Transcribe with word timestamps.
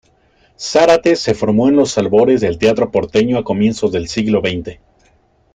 Zárate 0.59 1.15
se 1.15 1.35
formó 1.35 1.69
en 1.69 1.75
los 1.75 1.95
albores 1.99 2.41
del 2.41 2.57
teatro 2.57 2.89
porteño 2.89 3.37
a 3.37 3.43
comienzos 3.43 3.91
del 3.91 4.07
siglo 4.07 4.41
xx. 4.43 4.79